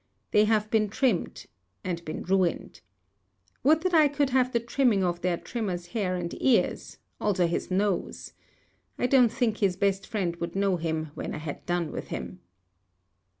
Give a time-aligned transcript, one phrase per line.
[0.31, 1.45] They have been trimmed,
[1.83, 2.81] and been ruined.
[3.63, 7.69] Would that I could have the trimming of their trimmer's hair and ears; also his
[7.69, 8.33] nose!
[8.97, 12.39] I don't think his best friend would know him when I had done with him.